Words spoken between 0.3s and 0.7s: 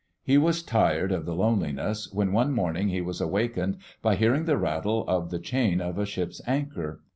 was